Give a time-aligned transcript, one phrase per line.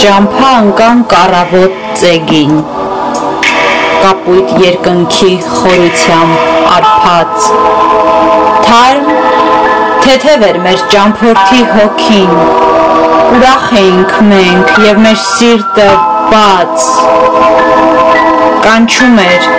[0.00, 2.52] ճամփա ընկան կառավոտ ծեգին
[4.02, 7.48] կապույտ երկնքի խորությամբ արփած
[8.68, 9.10] թարմ
[10.06, 12.32] թեթև էր մեր ճամփորդի հոգին
[13.34, 15.90] ուրախ էինք մենք եւ մեր սիրտը
[16.32, 16.88] բաց
[18.68, 19.50] կանչում էր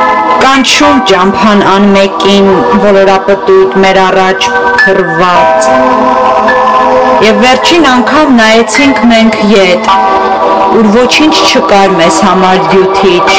[0.48, 2.50] կանչում ճամփան անմեկին
[2.88, 4.50] ոլորապտույտ մեր առաջ
[4.81, 5.72] փռված
[7.22, 9.89] Եվ վերջին անգամ նայեցինք մենք ետ,
[10.71, 13.31] ուր ոչինչ չկար մեզ համար դյութիչ,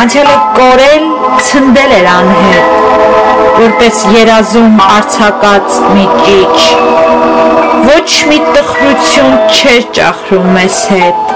[0.00, 1.04] անցյալը կորել,
[1.48, 2.70] ցնդել էր անհետ,
[3.56, 6.58] որպես երազում արցակած մի ճիչ,
[7.90, 11.34] ոչ մի տխրություն չէր ճախրում մեզ հետ,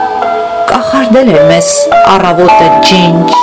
[0.73, 1.71] կախարդել էր մեզ
[2.15, 3.37] առավոտը ջինջ,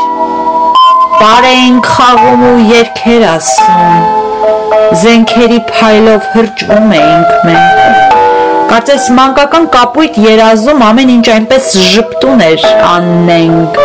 [1.21, 4.11] պար էինք խաղում ու երկեր ասում,
[5.05, 7.96] զենքերի փայլով հրճվում էինք մենք,
[8.77, 13.79] Կարծես մանկական կապույտ երազում ամեն ինչ այնպես ժպտուն էր աննենք։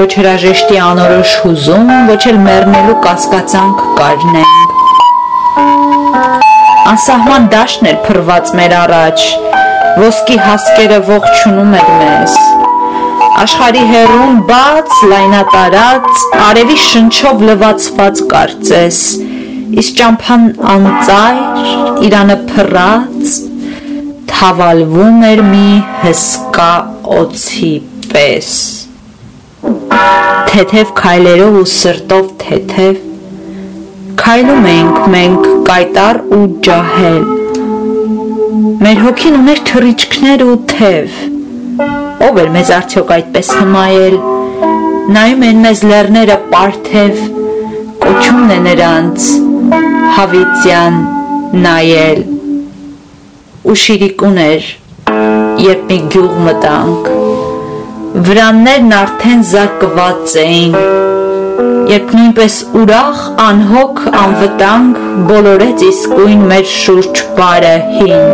[0.00, 4.74] Ոչ հրաժեշտի անորոշ հուզում, ոչ էլ մեռնելու կասկածանք կարնենք։
[6.94, 9.28] Անսահման դաշտն էր փռված մեր առաջ,
[10.02, 12.36] ոսկի հասկերը ողջունում էր մեզ։
[13.46, 19.00] Աշխարի հերուն բաց, լայնատարած, արևի շնչով լվացված կարծես,
[19.78, 21.42] իսկ ճամփան անծայր,
[22.10, 23.42] իրանը փռած,
[24.34, 25.66] թավալվում էր մի
[26.02, 26.70] հսկա
[27.16, 27.68] օծի
[28.10, 28.48] պես։
[30.50, 32.98] Թեթև քայլերով ու սրտով թեթև
[34.24, 37.24] քայլում էինք մենք կայտար ու ջահել։
[38.84, 41.16] Մեր հոգին ուներ թռիչքներ ու թև։
[42.28, 44.20] Ով էր մեզ արդյոք այդպես հմայել։
[45.14, 47.26] Նայում են մեզ լեռները պարթև,
[48.04, 49.32] կոչումն է նրանց
[50.18, 51.02] հավիտյան
[51.66, 52.24] նայել
[53.64, 54.64] ու շիրիկուն էր,
[55.64, 57.06] երբ մի գյուղ մտանք։
[58.26, 60.74] Վրաններն արդեն զարկված էին,
[61.88, 64.98] երբ նույնպես ուրախ, անհոգ, անվտանգ
[65.30, 68.28] բոլորեց իսկույն մեր շուրջ բարը հին։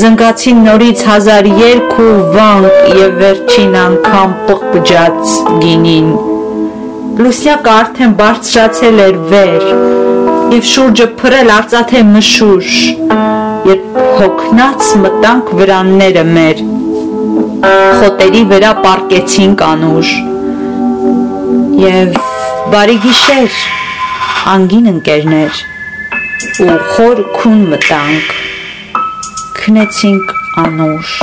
[0.00, 6.10] Զնգացին նորից հազար երկ ու վանք և վերջին անգամ պղպջաց գինին։
[7.22, 9.70] Լուսյակը արդեն բարձրացել էր վեր,
[10.58, 12.76] և շուրջը փրել արծաթե մշուշ,
[13.68, 16.60] երբ հոգնած մտանք վրանները մեր,
[18.00, 20.12] խոտերի վրա պարկեցինք անուշ,
[21.82, 22.16] և
[22.72, 23.58] բարի գիշեր,
[24.54, 25.60] անգին ընկերներ,
[26.64, 28.32] ու խոր քուն մտանք,
[29.60, 30.34] քնեցինք
[30.64, 31.14] անուշ։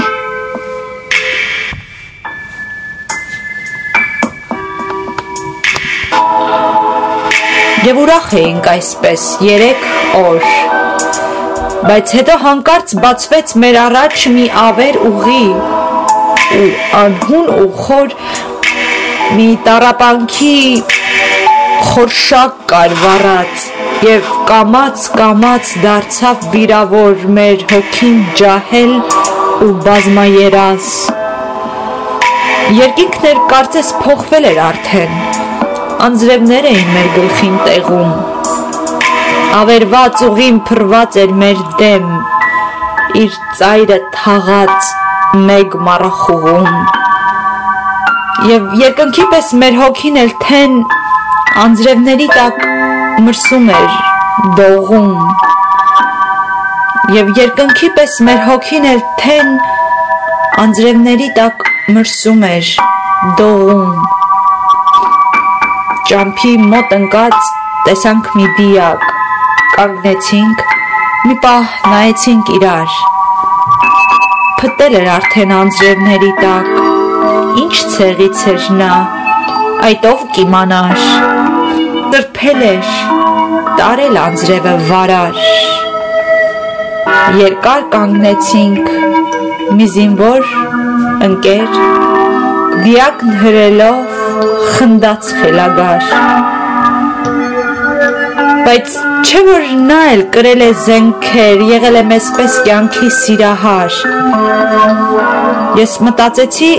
[7.87, 9.85] Եվ ուրախ էինք այսպես երեք
[10.19, 10.66] օր,
[11.87, 15.43] բայց հետո հանկարծ բացվեց մեր առաջ մի ավեր ուղի
[16.57, 16.65] ու
[17.01, 18.15] անհուն ու խոր
[19.37, 20.57] մի տարապանքի
[21.91, 23.65] խորշակ կար վառած
[24.07, 28.95] եւ կամած կամած դարձավ վիրավոր մեր հոգին ջահել
[29.67, 30.93] ու բազմաերաս
[32.83, 35.21] երկինքն էր կարծես փոխվել էր արդեն
[36.09, 38.36] անձրևներ էին մեր գլխին տեղում
[39.55, 42.07] ավերված ուղին փռված էր մեր դեմ,
[43.21, 44.89] իր ծայրը թաղած
[45.47, 46.67] մեկ մառախուղում։
[48.51, 50.75] Եվ երկնքի պես մեր հոգին էլ թեն
[51.63, 52.61] անձրևների տակ
[53.27, 53.97] մրսում էր
[54.59, 55.11] դողում։
[57.17, 59.53] Եվ երկնքի պես մեր հոգին էլ թեն
[60.65, 62.73] անձրևների տակ մրսում էր
[63.39, 63.99] դողում։
[66.11, 67.53] Ճամփի մոտ ընկած
[67.87, 69.13] տեսանք մի դիակ
[69.77, 70.61] կանգնեցինք,
[71.29, 72.93] մի պահ նայեցինք իրար։
[74.61, 76.71] Փտել էր արդեն անձրևների տակ։
[77.63, 78.89] Ինչ ցեղից էր նա,
[79.89, 81.05] այդ ով կիմանար։
[82.15, 82.89] Տրփել էր,
[83.77, 85.39] տարել անձրևը վարար։
[87.43, 88.93] Երկար կանգնեցինք,
[89.77, 90.53] մի զինվոր
[91.29, 91.81] ընկեր,
[92.81, 94.21] դիակն հրելով
[94.77, 96.56] խնդաց խելագար
[98.67, 103.99] բայց չէ որ նա էլ կրել է զենքեր, եղել է մեզպես կյանքի սիրահար։
[105.79, 106.71] Ես մտածեցի,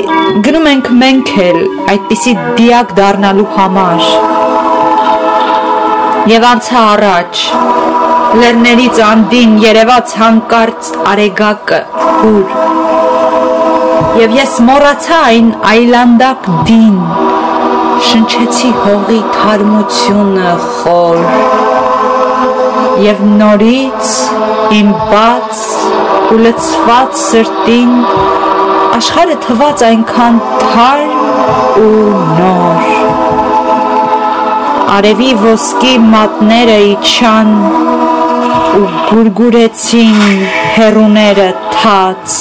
[0.44, 1.61] գնում ենք մենք էլ
[1.94, 4.05] այդպիսի դիակ դառնալու համար։
[6.35, 7.44] Եվ անցա առաջ,
[8.43, 11.81] լեռներից անդին երևաց հանկարծ արեգակը,
[12.19, 12.56] հուր։
[14.25, 17.00] Եվ ես մոռացա այն այլանդակ դին,
[18.11, 20.52] շնչեցի հողի թարմությունը
[20.82, 21.57] խոր
[22.99, 24.09] եւ նորից
[24.75, 25.59] իմ բաց
[26.35, 27.93] ու լցված սրտին
[28.99, 31.03] աշխարհը թված այնքան թար
[31.83, 31.91] ու
[32.39, 32.89] նոր
[34.97, 37.53] արևի ոսկի մատները իջան
[38.79, 40.19] ու գուրգուրեցին
[40.79, 42.39] հերուները թաց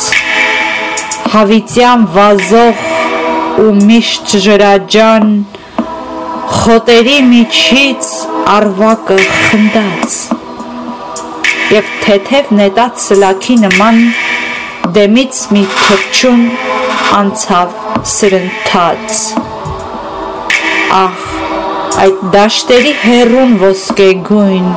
[1.36, 2.82] հավիտյան վազող
[3.66, 5.30] ու միշտ ջրաջան
[6.58, 8.10] խոտերի միջից
[8.56, 10.18] արվակը խնդաց
[11.68, 13.98] եւ թեթև նետած սլաքի նման
[14.96, 16.44] դեմից մի թրջուն
[17.18, 17.74] անցավ
[18.12, 19.18] սրընթաց
[21.00, 21.26] ահ
[22.04, 24.70] այդ դաշտերի հերուն ոսկեգույն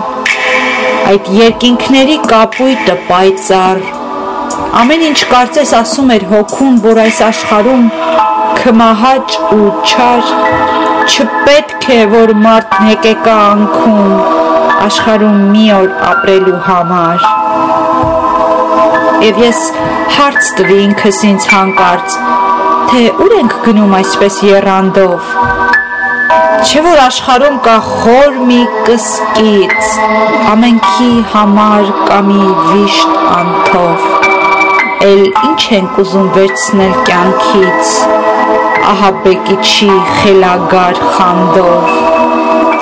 [1.13, 3.87] այդ երկինքների կապույտը պայծառ
[4.83, 7.87] ամեն ինչ կարծես ասում էր հոգուն որ այս աշխարհում
[8.59, 10.35] քմահաճ ու չար
[11.07, 14.40] չպետք է որ մարդ հեկեկա անքում
[14.81, 17.25] աշխարհում մի օր ապրելու համար։
[19.21, 19.59] Եվ ես
[20.17, 22.15] հարց տվի ինքս ինձ հանկարծ,
[22.93, 25.35] թե ուր ենք գնում այսպես երանդով։
[26.65, 29.91] Չէ որ աշխարհում կա խոր մի կսկից,
[30.55, 34.09] ամենքի համար կա մի վիշտ անթով։
[35.11, 37.93] Էլ ինչ ենք ուզում վերցնել կյանքից,
[38.95, 42.20] ահա բեկիչի խելագար խանդով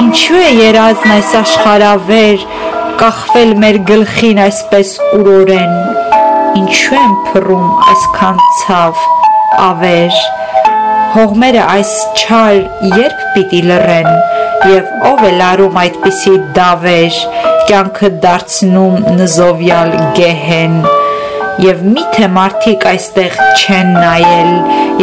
[0.09, 2.45] Ինչու է երազն այս աշխարավեր
[2.97, 5.75] կախվել մեր գլխին այսպես ուրորեն
[6.61, 9.03] Ինչու եմ փռում այսքան ցավ
[9.67, 10.17] ավեր
[11.17, 12.57] Հողմերը այս չար
[13.03, 14.11] երբ պիտի լռեն
[14.73, 17.21] եւ ով է լարում այդպիսի դավեր
[17.69, 20.83] կյանքը դարձնում նզովյալ գեհեն
[21.69, 24.53] Եվ միթե մարդիկ այստեղ չեն նայել,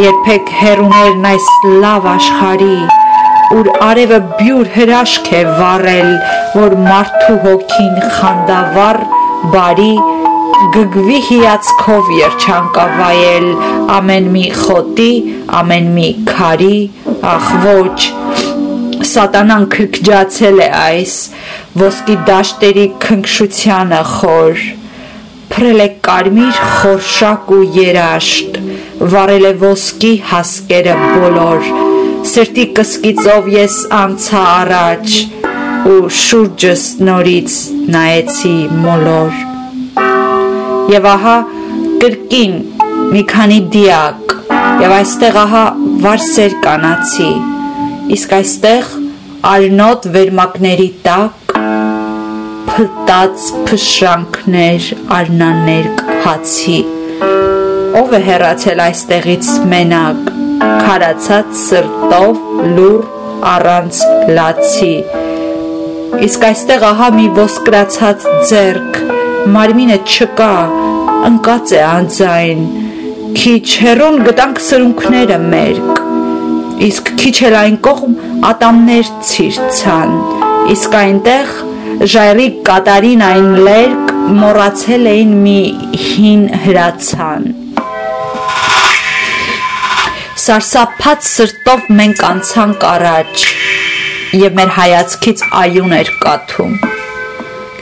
[0.02, 1.50] երբեք հերուներն այս
[1.84, 2.78] լավ աշխարի
[3.54, 6.08] ուր արևը բյուր հրաշք է վառել,
[6.56, 8.98] որ մարդու հոգին խանդավառ,
[9.52, 9.92] բարի,
[10.74, 13.46] գգվի հիացքով երջանկավայել.
[13.96, 15.12] Ամեն մի խոտի,
[15.60, 16.78] ամեն մի քարի,
[17.34, 18.08] ախ ոչ,
[19.12, 21.16] սատանան քրքջացել է այս
[21.84, 24.68] ոսկի դաշտերի քնքշությանը խոր,
[25.54, 28.62] փրել է կարմիր խորշակ ու երաշտ,
[29.14, 31.85] վառել է ոսկի հասկերը բոլոր,
[32.26, 35.12] Սրտի կսկիծով ես անցա առաջ
[35.90, 37.56] ու շուրջս նորից
[37.94, 39.36] նայեցի մոլոր։
[40.94, 41.34] Եվ ահա
[42.02, 42.56] կրկին
[43.12, 44.34] մի քանի դիակ
[44.82, 45.64] եւ այստեղ ահա
[46.06, 47.30] վարսեր կանացի։
[48.16, 48.90] Իսկ այստեղ
[49.52, 51.54] արնոտ վերմակների տակ
[52.72, 54.90] փտած փշրանքներ
[55.20, 55.86] արնաներ
[56.26, 56.80] հացի
[58.02, 62.38] ով է հեռացել այստեղից մենակ քարացած սրտով
[62.76, 63.02] լուր
[63.52, 63.98] առանց
[64.36, 64.92] լացի
[66.26, 68.98] իսկ այստեղ ահա մի ոսկրացած ձերք
[69.56, 70.52] մարմինը չկա
[71.30, 72.62] ընկած է անձայն
[73.36, 76.00] քիչ հերոն գտանք սրունքները մերկ
[76.88, 78.16] իսկ քիչ էլ այն կողմ
[78.52, 80.16] ատամներ ցիրցան
[80.76, 81.54] իսկ այնտեղ
[82.14, 85.60] ժայռի կատարին այն լերկ մոռացել էին մի
[86.06, 87.48] հին հրացան
[90.46, 93.44] Սարսափած սրտով մենք անցանք առաջ
[94.38, 96.76] եւ մեր հայացքից այուն էր կաթում։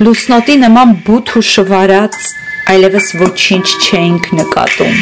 [0.06, 2.16] Լուսնոտի նման բութ ու շվարած
[2.74, 4.96] այլևս ոչինչ չէինք նկատում։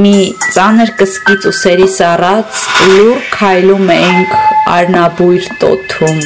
[0.00, 0.14] Մի
[0.54, 4.34] ծանր կսկից ուսերի սառած լուր քայլում էինք
[4.78, 6.24] արնաբույր տոթում։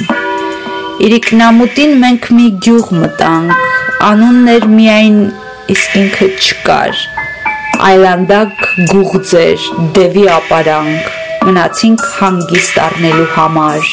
[1.09, 3.66] Իրիկնամուտին մենք մի գյուղ մտանք,
[4.12, 5.21] անունն էր միայն
[5.75, 7.04] իսկ ինքը չկար
[7.84, 9.64] այլանդակ գուղձեր,
[9.96, 11.08] դևի ապարանք,
[11.44, 13.90] մնացինք հանգիստ առնելու համար,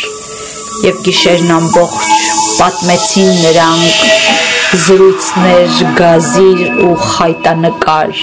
[0.86, 2.14] և գիշերն ամբողջ
[2.60, 4.06] պատմեցին նրանք
[4.86, 8.22] զրույցներ, գազիր ու խայտանկար։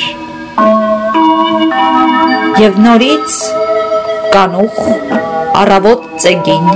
[2.64, 3.36] Եվ նորից
[4.32, 4.80] կանուխ
[5.64, 6.72] առավոտ ծեգին,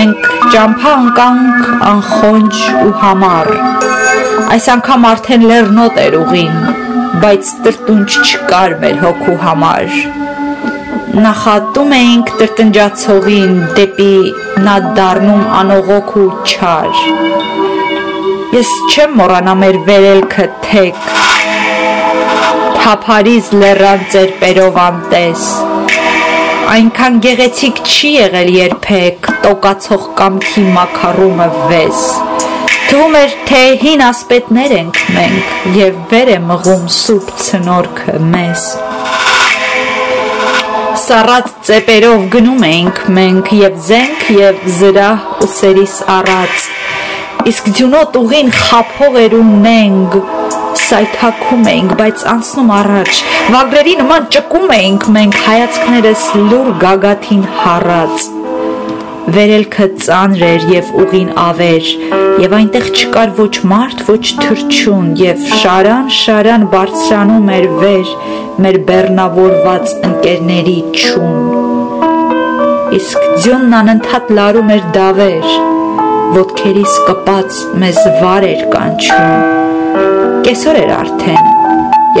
[0.00, 3.54] մենք ճամփա ընկանք անխոնջ ու համառ,
[4.56, 6.58] այս անգամ արդեն լեռնոտ էր ուղին,
[7.22, 9.92] բայց տրտունջ չկար մեր հոգու համար։
[11.26, 14.16] Նախատում էինք տրտնջացողին դեպի
[14.66, 16.98] նա դառնում անողոք ու չար։
[18.56, 21.08] Ես չեմ մոռանա մեր վերելքը թեք,
[22.82, 25.48] թափարիզ լեռան ծերպերով անտես,
[26.76, 32.06] այնքան գեղեցիկ չի եղել երբեք տոկացող կամքի մակարումը վես,
[32.86, 38.66] Թվում էր, թե հին ասպետներ ենք մենք եւ վեր է մղում սուրբ ցնորքը մեզ։
[41.02, 46.68] Սառած ծեպերով գնում էինք մենք եւ զենք եւ զրահ ուսերիս առած։
[47.50, 50.16] Իսկ ձյունոտ ուղին խափող էր ու նենգ,
[50.86, 53.20] սայթաքում էինք, բայց անցնում առաջ։
[53.56, 58.35] Վագրերի նման ճկում էինք մենք հայացքներս լուր գագաթին հառած։
[59.26, 61.86] Վերելքը ծանր էր եւ ուղին ավեր,
[62.44, 68.12] եւ այնտեղ չկար ոչ մարդ, ոչ թրջուն, եւ շարան շարան բարձրանում էր վեր
[68.62, 71.34] մեր բեռնավորված ընկերների ճուն։
[73.00, 75.48] Իսկ ձյունն անընդհատ լարում էր դավեր,
[76.36, 81.50] ոտքերիս կպած մեզ վար էր կանչում։ Կեսօր էր արդեն,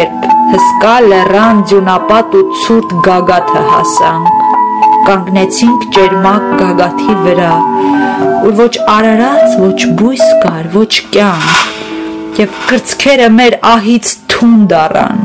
[0.02, 4.45] երբ հսկա լեռան ձյունապատ ու ցուրտ գագաթը հասանք։
[5.06, 7.50] Կանգնեցինք ճերմակ գագաթի վրա,
[8.48, 11.60] ուր ոչ արարած, ոչ բույս կար, ոչ կյանք,
[12.40, 15.22] եւ կրծքերը մեր ահից թունդ առան։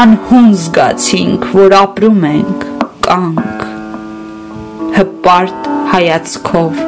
[0.00, 2.66] Անհուն զգացինք, որ ապրում ենք,
[3.06, 3.66] կանք։
[4.98, 6.82] Հպարտ հայացքով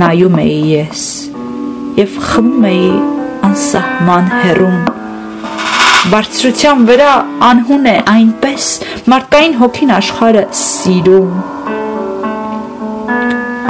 [0.00, 1.04] նայում էի ես
[1.98, 2.90] եւ խմում էի
[3.48, 4.78] անսահման հերուն
[6.12, 7.12] բարձրության վրա
[7.48, 8.66] անհուն է այնպես
[9.12, 11.30] մարդկային հոգին աշխարը սիրում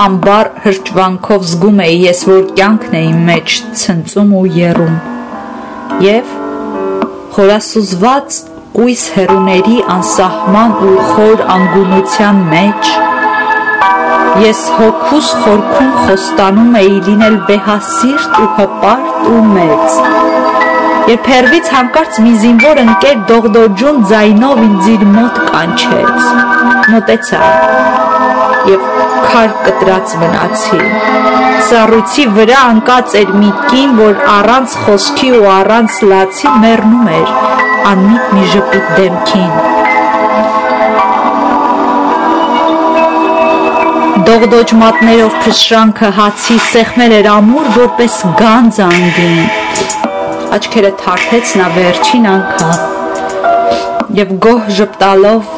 [0.04, 4.96] ամբար հրճվանքով զգում էի ես որ կյանքն է իմ մեջ ցնծում ու երում
[6.08, 6.34] եւ
[7.36, 8.40] խորասուզված
[8.74, 12.94] կույս հերուների անսահման ու խոր անգունության մեջ
[14.42, 20.53] Ես հոգուս խորքում խոստանում էի լինել վեհասիրտ ու հպարտ ու մեծ։
[21.04, 26.22] Երբ հերվից հանկարծ մի զինվոր ընկեր դողդոջուն ձայնով ինձ իր մոտ կանչեց։
[26.94, 27.40] Մոտեցա
[28.70, 28.86] եւ
[29.26, 30.80] քար կտրած մնացի։
[31.68, 37.34] Սառույցի վրա անկած էր մի կին, որ առանց խոսքի ու առանց լացի մեռնում էր
[37.92, 39.52] անմիտ մի ժպիտ դեմքին։
[44.24, 49.83] Դողդոջ մատներով փշրանքը հացի սեղմել էր ամուր, որպես գանձ անգին։
[50.54, 55.48] Աչքերը թարթեց նա վերջին անգամ եւ գոհ ժպտալով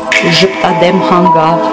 [0.40, 1.66] ժպտադեմ հանգավ։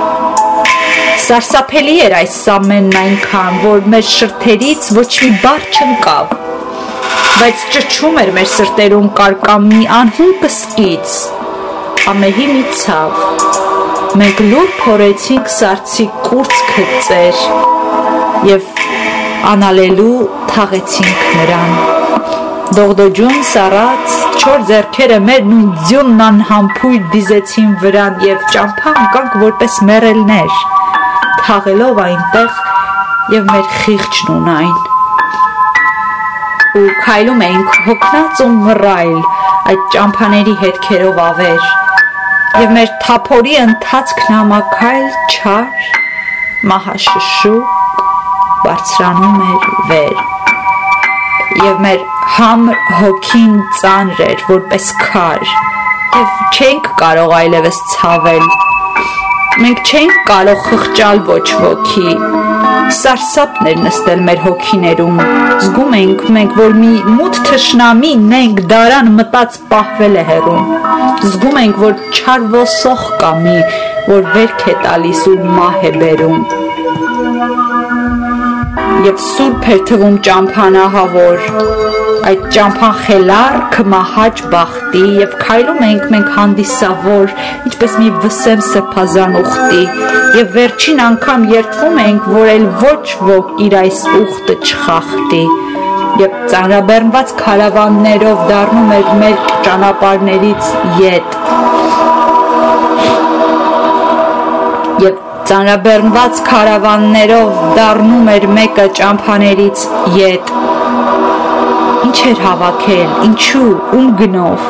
[1.23, 6.35] Սարսափելի էր այս ամենն այնքան, որ մեր շրթերից ոչ մի բառ չընկավ։
[7.39, 11.17] Բայց ճճում էր մեր սրտերում կարկամի անհուն կսկից,
[12.13, 13.23] ամեհի մի ցավ
[14.13, 17.39] Մենք լուր փորեցինք սարցի կուրծքը ծեր
[18.51, 18.67] եւ
[19.53, 20.13] անալելու
[20.53, 21.92] թաղեցինք նրան։
[22.73, 30.55] Դողդոջուն սարած չոր зерքերը մեր նույն ձյունն անհամբույր դիզեցին վրան եւ ճամփա անկանք որպես մերելներ
[31.41, 32.55] թաղելով այնտեղ
[33.35, 34.73] եւ մեր խիղճն ունայն
[36.79, 39.13] ու քայլում էինք հոգնած ու մռայլ
[39.73, 41.69] այդ ճամփաների հետքերով ավեր
[42.63, 45.93] եւ մեր թափորի ընթացքն ամակայլ չար
[46.73, 47.61] մահաշշու
[48.65, 50.25] բարձրանում էր վեր
[51.67, 52.03] եւ մեր
[52.37, 58.47] համր հոգին ծանր էր որպես քար եւ չենք կարող այլևս ցավել
[59.63, 62.17] մենք չենք կարող խղճալ ոչ ոքի
[62.93, 65.19] սարսափն էր նստել մեր հոգիներում։
[65.63, 70.73] Զգում էինք մենք, որ մի մութ թշնամի նենք դարան մտած պահվել է հերում։
[71.23, 73.57] Զգում ենք, որ չար ոսող կա մի,
[74.09, 76.45] որ վերք է տալիս ու մահ է բերում։
[79.09, 81.47] Եվ սուրբ էր թվում ճամփանահավոր,
[82.23, 87.33] այդ ճամփան խելար կմահաճ բախտի եւ քայլում ենք մենք հանդիսավոր
[87.69, 89.81] ինչպես մի վսեմ սրբազան ուխտի
[90.37, 95.43] եւ վերջին անգամ երթվում ենք որ էլ ոչ ոք իր այս ուխտը չխախտի
[96.23, 99.37] եւ ծանրաբեռնված քարավաններով դառնում էր մեր
[99.67, 101.39] ճանապարհներից յետ
[105.03, 109.87] եւ ծանրաբեռնված քարավաններով դառնում էր մեկը ճամփաներից
[110.19, 110.53] յետ
[112.13, 114.65] Ինչ էր հավաքել, ինչու, ում գնով։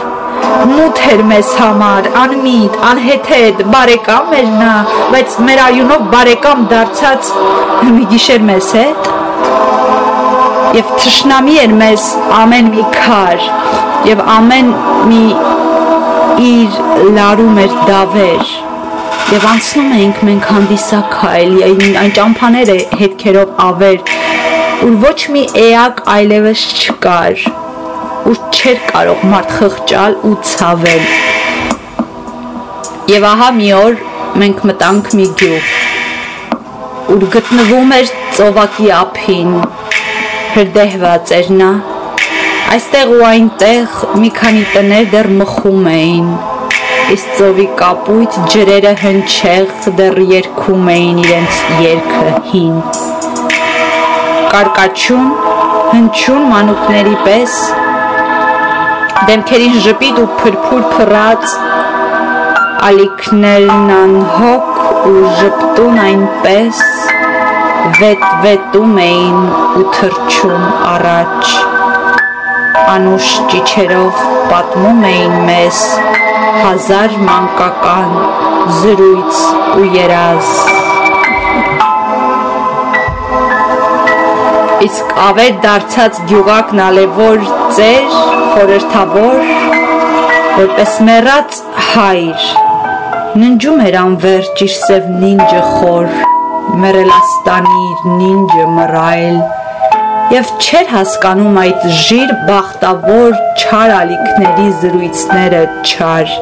[0.69, 4.69] Մութ էր մեզ համար, անմիտ, անհեթեթ, բարեկամ էր նա,
[5.11, 7.33] բայց մեր այունով բարեկամ դարձած
[7.97, 9.11] մի գիշեր մեզ հետ։
[10.79, 12.09] Եվ թշնամի էր մեզ
[12.39, 13.47] ամեն մի քար,
[14.13, 14.73] եւ ամեն
[15.11, 15.23] մի
[16.47, 16.81] իր
[17.19, 18.55] լարում էր դավեր
[19.33, 24.01] եւ անցնում էինք մենք հանդիսակայլ այն ճամփաները հետքերով ավեր
[24.83, 27.43] ուր ոչ մի էակ այլևս չկար,
[28.27, 31.05] ուր չէր կարող մարդ խղճալ ու ցավել։
[33.13, 33.95] Եվ ահա մի օր
[34.41, 35.69] մենք մտանք մի գյուղ,
[37.15, 39.55] ուր գտնվում էր ծովակի ափին,
[40.57, 41.71] հրդեհված էր նա։
[42.75, 46.29] Այստեղ ու այնտեղ մի քանի տներ դեռ մխում էին,
[47.15, 49.73] իսկ ծովի կապույտ ջրերը հնչեղ
[50.03, 53.12] դեռ երգում էին իրենց երգը հին
[54.53, 55.29] կարկաչուն,
[55.91, 57.53] հնչուն մանուկների պես
[59.29, 61.55] դեմքերին ժպիտ ու փրփուր փռած
[62.89, 66.83] ալիքներն անհոգ ու ժպտուն այնպես
[68.01, 69.41] վետ-վետում էին
[69.81, 71.55] ու թրջում առաջ
[72.93, 75.83] անուշ ճիչերով պատմում էին մեզ
[76.61, 78.15] հազար մանկական
[78.83, 79.43] զրույց
[79.81, 80.82] ու երազ
[84.83, 87.43] իսկ ավեր դարձած գյուղակն ալևոր
[87.75, 88.07] ծեր
[88.53, 89.45] խորհրդավոր
[90.57, 91.59] որպես մեռած
[91.93, 92.47] հայր
[93.43, 96.09] ննջում էր անվերջ իր սև նինջը խոր
[96.83, 99.39] մեռելաստանի իր նինջը մռայլ
[100.35, 106.39] եւ չէր հասկանում այդ ժիր բախտավոր չար ալիքների զրույցները չար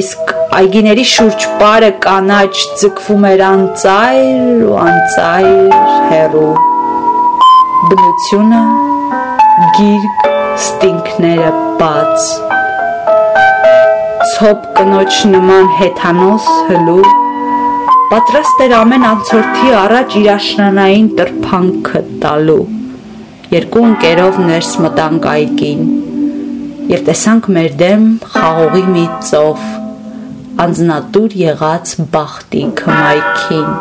[0.00, 5.82] իսկ այգիների շուրջ պարը կանաչ ձգվում էր անծայր ու անծայր
[6.12, 6.73] հերու
[7.88, 8.58] բնությունը
[9.76, 11.48] գիրք ստինքները
[11.80, 12.28] բաց
[14.30, 17.02] ցոփ կնոջ նման հեթանոս հլու
[18.12, 22.58] պատրաստ էր ամեն անցորդի առաջ իր աշնանային տրփանքը տալու
[23.52, 25.86] երկու ընկերով ներս մտանք այգին
[26.94, 29.70] եւ տեսանք մեր դեմ խաղողի մի ծով
[30.64, 33.72] անznատուր եղած բախտի քմայքին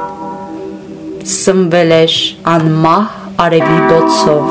[1.39, 2.15] սնվել էր
[2.53, 4.49] անմահ արևի բոցով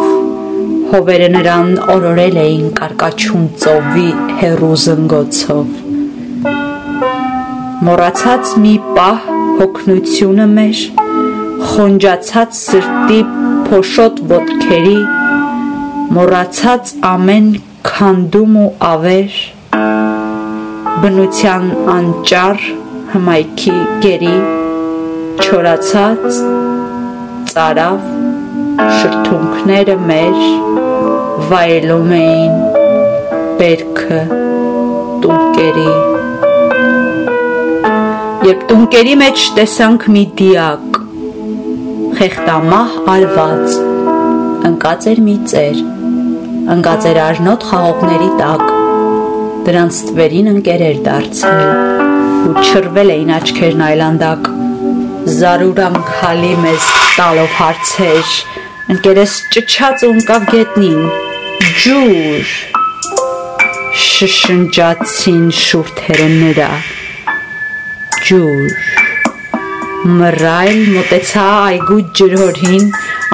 [0.92, 4.08] հովերը նրան օրորել էին կարկաչուն ծովի
[4.40, 5.68] հերու զնգոցով
[7.86, 9.28] մոռացած մի պահ
[9.60, 10.80] հոգնությունը մեր
[11.72, 13.20] խոնջացած սրտի
[13.68, 14.96] փոշոտ ոտքերի
[16.18, 17.50] մոռացած ամեն
[17.90, 19.38] քանդում ու ավեր
[21.04, 22.66] բնության անճար
[23.14, 24.34] հմայքի գերի
[25.46, 26.42] չորացած
[27.52, 28.11] ծարավ
[28.80, 30.36] շրթունքները մեր
[31.50, 32.54] վայելում էին
[33.58, 34.20] բերքը
[35.24, 35.88] տուկերի
[38.48, 41.00] երբ տունկերի մեջ տեսանք մի դիակ
[42.20, 43.76] խեղտամահ արված
[44.70, 45.82] ընկած էր մի ծեր
[46.76, 48.64] ընկած էր արնոտ խաղողների տակ
[49.68, 51.62] դրանց թվերին ընկեր էր դարձել
[52.48, 54.50] ու չրվել էին աչքերն այլանդակ
[55.38, 58.30] զարուրամ քալի մեզ տալով հարցեր
[58.90, 61.02] ընկերս ճչած ու ընկավ գետնին
[61.82, 62.54] ջուր
[64.02, 66.70] շշնջացին շուրթերը նրա
[68.26, 68.74] ջուր
[70.18, 72.88] մռայլ մտեցա այգու ջրհորին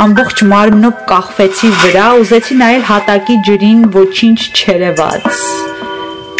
[0.04, 5.42] ամբողջ մարմնով կախվեցի վրա ուզեցի նայել հատակի ջրին ոչինչ չերևաց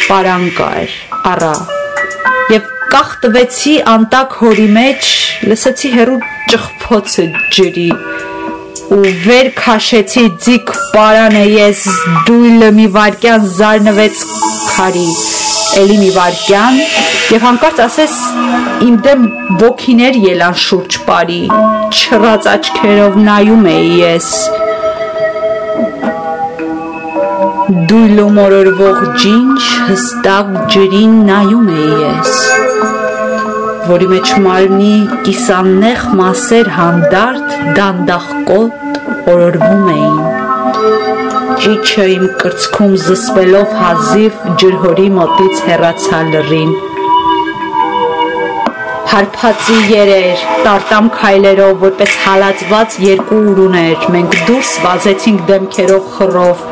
[0.04, 0.98] պարանկար
[1.32, 1.54] առա
[2.58, 5.10] եւ կախ տվեցի անտակ հորի մեջ
[5.48, 6.20] լսեցի հերու
[6.52, 7.90] ճխփոցը ջրի
[8.96, 11.80] ու վեր քաշեցի ձիգ պարանը ես
[12.28, 14.22] դույլը մի վարքյան զարնվեց
[14.68, 15.08] քարի
[15.80, 16.78] էլի մի վարքյան
[17.34, 18.14] եւ հանկարծ ասես
[18.86, 19.26] իմ դեմ
[19.62, 21.40] ոգիներ ելան շուրջ բարի
[21.98, 24.30] չռած աչքերով նայում էի ես
[27.92, 32.37] դույլո մորորվող ջինջ հստակ ջրին նայում էի ես
[33.88, 34.94] որի մեջ մարմնի
[35.26, 38.98] կիսաննեղ մասեր հանդարտ դանդաղկոտ
[39.32, 40.18] օրորվում էին
[41.62, 46.74] ճիչը իմ կրծքում զսպելով հազիվ ջրհորի մոտից հեռացա լռին
[49.12, 56.66] հարփածի երեր տարտամ քայլերով որպես հալածված երկու ուրուներ մենք դուրս վազեցինք դեմքերով խռով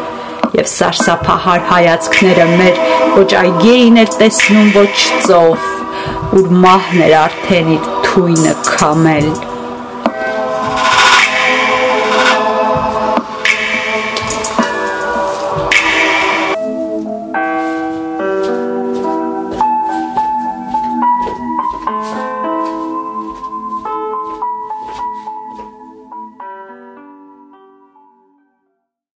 [0.60, 2.84] եւ սարսափահար հայացքները մեր
[3.16, 4.92] ոչ այգեին էր տեսնում ոչ
[5.26, 5.72] ծով
[6.34, 9.28] ուր մահն էր արդեն իր թույնը քամել